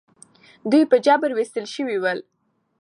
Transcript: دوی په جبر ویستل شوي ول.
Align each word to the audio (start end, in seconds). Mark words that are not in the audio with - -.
دوی 0.71 0.83
په 0.91 0.97
جبر 1.05 1.29
ویستل 1.33 1.65
شوي 1.75 1.97
ول. 1.99 2.19